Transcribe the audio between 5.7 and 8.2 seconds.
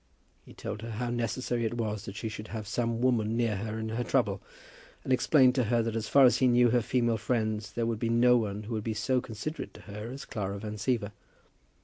that as far as he knew her female friends, there would be